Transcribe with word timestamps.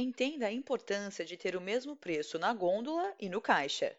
Entenda 0.00 0.46
a 0.46 0.52
importância 0.52 1.24
de 1.24 1.36
ter 1.36 1.56
o 1.56 1.60
mesmo 1.60 1.96
preço 1.96 2.38
na 2.38 2.54
gôndola 2.54 3.12
e 3.18 3.28
no 3.28 3.40
caixa. 3.40 3.98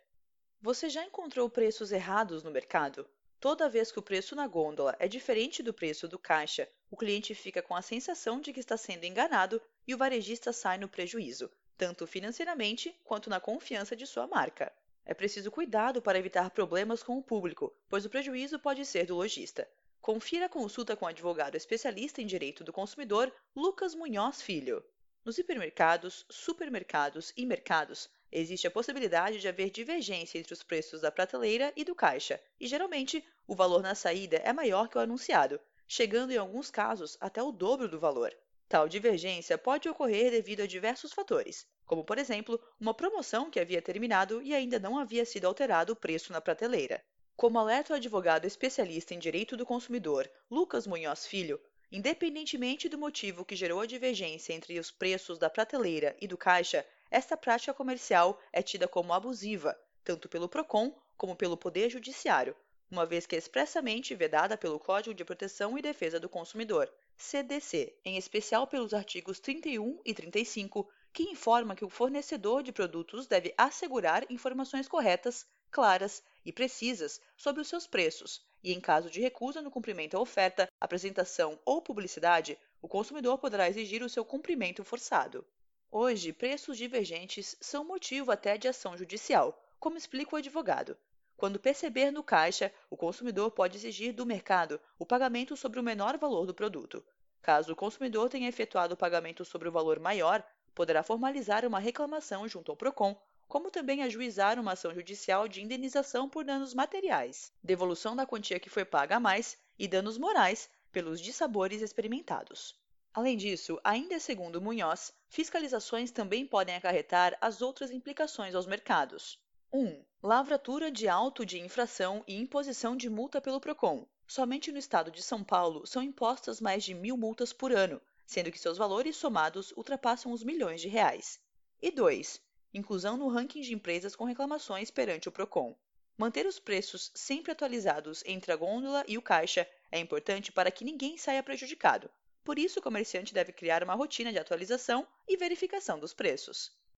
Você 0.61 0.87
já 0.87 1.03
encontrou 1.03 1.49
preços 1.49 1.91
errados 1.91 2.41
no 2.41 2.49
mercado? 2.49 3.05
Toda 3.37 3.68
vez 3.68 3.91
que 3.91 3.99
o 3.99 4.01
preço 4.01 4.33
na 4.33 4.47
gôndola 4.47 4.96
é 4.97 5.09
diferente 5.09 5.62
do 5.62 5.73
preço 5.73 6.07
do 6.07 6.17
caixa, 6.17 6.70
o 6.89 6.96
cliente 6.96 7.35
fica 7.35 7.62
com 7.62 7.75
a 7.75 7.81
sensação 7.81 8.39
de 8.39 8.54
que 8.54 8.62
está 8.62 8.77
sendo 8.77 9.04
enganado 9.04 9.62
e 9.85 9.93
o 9.93 9.97
varejista 9.97 10.54
sai 10.54 10.77
no 10.77 10.88
prejuízo, 10.88 11.51
tanto 11.78 12.08
financeiramente 12.08 12.97
quanto 13.04 13.29
na 13.29 13.42
confiança 13.42 13.94
de 13.94 14.08
sua 14.08 14.26
marca. 14.26 14.72
É 15.06 15.13
preciso 15.13 15.52
cuidado 15.52 16.02
para 16.02 16.18
evitar 16.18 16.50
problemas 16.52 17.04
com 17.04 17.18
o 17.18 17.22
público, 17.22 17.76
pois 17.90 18.05
o 18.05 18.09
prejuízo 18.09 18.58
pode 18.58 18.86
ser 18.86 19.05
do 19.05 19.18
lojista. 19.18 19.70
Confira 20.00 20.45
a 20.45 20.50
consulta 20.50 20.95
com 20.95 21.04
o 21.04 21.09
advogado 21.09 21.58
especialista 21.58 22.22
em 22.22 22.26
direito 22.26 22.63
do 22.63 22.72
consumidor, 22.72 23.30
Lucas 23.54 23.94
Munhoz 23.94 24.41
Filho. 24.41 24.81
Nos 25.30 25.38
hipermercados, 25.38 26.25
supermercados 26.27 27.31
e 27.38 27.45
mercados, 27.45 28.09
existe 28.31 28.65
a 28.65 28.71
possibilidade 28.71 29.39
de 29.39 29.47
haver 29.47 29.70
divergência 29.70 30.39
entre 30.39 30.51
os 30.51 30.63
preços 30.63 31.01
da 31.01 31.11
prateleira 31.11 31.71
e 31.75 31.83
do 31.83 31.93
caixa, 31.93 32.41
e 32.59 32.65
geralmente 32.65 33.23
o 33.45 33.53
valor 33.53 33.84
na 33.84 33.93
saída 33.93 34.37
é 34.37 34.51
maior 34.51 34.89
que 34.89 34.97
o 34.97 34.99
anunciado, 34.99 35.61
chegando 35.87 36.31
em 36.31 36.37
alguns 36.37 36.71
casos 36.71 37.15
até 37.21 37.43
o 37.43 37.51
dobro 37.51 37.87
do 37.87 37.99
valor. 37.99 38.35
Tal 38.67 38.89
divergência 38.89 39.55
pode 39.55 39.87
ocorrer 39.87 40.31
devido 40.31 40.61
a 40.61 40.65
diversos 40.65 41.13
fatores, 41.13 41.63
como, 41.85 42.03
por 42.03 42.17
exemplo, 42.17 42.59
uma 42.79 42.95
promoção 42.95 43.51
que 43.51 43.59
havia 43.59 43.84
terminado 43.84 44.41
e 44.41 44.55
ainda 44.55 44.79
não 44.79 44.98
havia 44.98 45.25
sido 45.25 45.45
alterado 45.45 45.93
o 45.93 45.95
preço 45.95 46.34
na 46.34 46.41
prateleira. 46.41 47.05
Como 47.35 47.59
alerta 47.59 47.93
o 47.93 47.98
advogado 47.98 48.45
especialista 48.45 49.13
em 49.13 49.20
direito 49.20 49.55
do 49.55 49.63
consumidor, 49.63 50.27
Lucas 50.49 50.87
Munhoz 50.87 51.27
Filho, 51.27 51.61
independentemente 51.91 52.88
do 52.88 52.98
motivo 52.98 53.43
que 53.43 53.55
gerou 53.55 53.81
a 53.81 53.85
divergência 53.85 54.53
entre 54.53 54.79
os 54.79 54.91
preços 54.91 55.39
da 55.39 55.49
prateleira 55.49 56.15
e 56.21 56.27
do 56.27 56.38
caixa, 56.38 56.85
esta 57.09 57.35
prática 57.35 57.73
comercial 57.73 58.39
é 58.53 58.62
tida 58.62 58.88
como 58.88 59.13
abusiva, 59.13 59.79
tanto 60.04 60.29
pelo 60.29 60.48
PROCON 60.48 60.93
como 61.17 61.35
pelo 61.35 61.57
Poder 61.57 61.90
Judiciário, 61.90 62.55
uma 62.91 63.05
vez 63.05 63.26
que 63.26 63.35
é 63.35 63.37
expressamente 63.37 64.16
vedada 64.16 64.58
pelo 64.58 64.80
Código 64.80 65.14
de 65.14 65.26
Proteção 65.26 65.78
e 65.78 65.82
Defesa 65.82 66.20
do 66.20 66.30
Consumidor, 66.30 66.92
CDC, 67.17 67.95
em 68.06 68.17
especial 68.17 68.66
pelos 68.66 68.94
artigos 68.94 69.40
31 69.40 70.00
e 70.06 70.14
35, 70.14 70.90
que 71.12 71.23
informa 71.23 71.76
que 71.76 71.86
o 71.86 71.90
fornecedor 71.90 72.64
de 72.64 72.72
produtos 72.72 73.28
deve 73.28 73.54
assegurar 73.58 74.26
informações 74.32 74.88
corretas, 74.88 75.45
claras 75.70 76.23
e 76.45 76.52
precisas 76.52 77.20
sobre 77.36 77.62
os 77.62 77.67
seus 77.67 77.86
preços, 77.86 78.44
e 78.64 78.74
em 78.74 78.80
caso 78.80 79.10
de 79.10 79.22
recusa 79.22 79.62
no 79.62 79.72
cumprimento 79.72 80.18
à 80.18 80.20
oferta, 80.20 80.68
apresentação 80.80 81.60
ou 81.66 81.82
publicidade, 81.82 82.58
o 82.82 82.88
consumidor 82.88 83.38
poderá 83.38 83.70
exigir 83.70 84.04
o 84.04 84.10
seu 84.10 84.26
cumprimento 84.26 84.84
forçado. 84.84 85.46
Hoje, 85.92 86.32
preços 86.32 86.78
divergentes 86.78 87.56
são 87.60 87.84
motivo 87.84 88.32
até 88.32 88.58
de 88.58 88.68
ação 88.68 88.96
judicial, 88.96 89.60
como 89.80 89.98
explica 89.98 90.36
o 90.36 90.38
advogado. 90.38 90.98
Quando 91.36 91.60
perceber 91.60 92.12
no 92.12 92.22
caixa, 92.22 92.72
o 92.90 92.98
consumidor 92.98 93.52
pode 93.52 93.78
exigir 93.78 94.14
do 94.14 94.26
mercado 94.26 94.80
o 95.00 95.06
pagamento 95.06 95.56
sobre 95.56 95.80
o 95.80 95.84
menor 95.84 96.18
valor 96.18 96.46
do 96.46 96.54
produto. 96.54 97.04
Caso 97.42 97.72
o 97.73 97.76
consumidor 97.76 98.30
tenha 98.30 98.50
efetuado 98.50 98.94
o 98.94 98.98
pagamento 98.98 99.46
sobre 99.46 99.70
o 99.70 99.72
valor 99.72 100.00
maior, 100.00 100.44
poderá 100.76 101.02
formalizar 101.02 101.66
uma 101.66 101.80
reclamação 101.80 102.48
junto 102.48 102.72
ao 102.72 102.78
PROCON 102.78 103.20
como 103.50 103.72
também 103.72 104.03
ajuizar 104.03 104.59
uma 104.59 104.73
ação 104.73 104.94
judicial 104.94 105.47
de 105.47 105.59
indenização 105.59 106.30
por 106.30 106.45
danos 106.45 106.75
materiais, 106.75 107.52
devolução 107.64 108.16
da 108.16 108.23
quantia 108.23 108.59
que 108.59 108.69
foi 108.69 108.86
paga 108.86 109.16
a 109.16 109.19
mais 109.19 109.58
e 109.78 109.88
danos 109.88 110.19
morais 110.19 110.69
pelos 110.92 111.19
dissabores 111.19 111.81
experimentados. 111.81 112.80
Além 113.11 113.36
disso, 113.36 113.80
ainda 113.83 114.20
segundo 114.20 114.61
Munhoz, 114.61 115.11
fiscalizações 115.30 116.11
também 116.11 116.45
podem 116.45 116.75
acarretar 116.75 117.36
as 117.42 117.59
outras 117.59 117.89
implicações 117.89 118.53
aos 118.53 118.67
mercados. 118.67 119.39
1. 119.73 120.05
Lavratura 120.22 120.92
de 120.92 121.08
auto 121.08 121.44
de 121.44 121.59
infração 121.59 122.23
e 122.27 122.36
imposição 122.36 122.95
de 122.95 123.09
multa 123.09 123.42
pelo 123.42 123.59
PROCON. 123.59 124.05
Somente 124.27 124.71
no 124.71 124.77
estado 124.77 125.09
de 125.09 125.23
São 125.23 125.43
Paulo 125.43 125.88
são 125.88 126.04
impostas 126.04 126.61
mais 126.61 126.83
de 126.83 126.93
mil 126.93 127.17
multas 127.17 127.52
por 127.52 127.71
ano, 127.71 127.99
sendo 128.27 128.51
que 128.51 128.59
seus 128.59 128.77
valores 128.77 129.17
somados 129.17 129.71
ultrapassam 129.71 130.31
os 130.31 130.43
milhões 130.43 130.81
de 130.81 130.88
reais. 130.88 131.39
E 131.81 131.89
2 131.89 132.39
inclusão 132.74 133.18
no 133.18 133.28
ranking 133.28 133.62
de 133.62 133.74
empresas 133.74 134.16
com 134.16 134.25
reclamações 134.25 134.91
perante 134.91 135.28
o 135.28 135.31
PROCON. 135.31 135.75
Manter 136.18 136.46
os 136.46 136.59
preços 136.59 137.12
sempre 137.16 137.52
atualizados 137.52 138.24
entre 138.25 138.52
a 138.52 138.56
gôndola 138.56 139.03
e 139.07 139.18
o 139.18 139.22
caixa 139.22 139.68
é 139.91 140.00
importante 140.00 140.52
para 140.52 140.69
que 140.69 140.84
ninguém 140.84 141.18
saia 141.18 141.41
prejudicado. 141.41 142.09
Por 142.44 142.59
isso, 142.59 142.80
o 142.80 142.84
comerciante 142.84 143.34
deve 143.34 143.52
criar 143.52 143.84
uma 143.84 143.96
rotina 143.96 144.31
de 144.31 144.40
atualização 144.40 145.07
e 145.28 145.38
verificação 145.38 146.00
dos 146.00 146.13
preços. 146.13 146.72